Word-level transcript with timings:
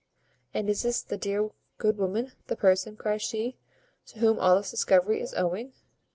"And 0.51 0.67
is 0.67 0.81
this 0.81 1.03
the 1.03 1.15
dear 1.15 1.51
good 1.77 1.99
woman, 1.99 2.31
the 2.47 2.55
person," 2.55 2.97
cries 2.97 3.21
she, 3.21 3.59
"to 4.07 4.17
whom 4.17 4.39
all 4.39 4.55
this 4.55 4.71
discovery 4.71 5.21
is 5.21 5.35
owing?" 5.35 5.73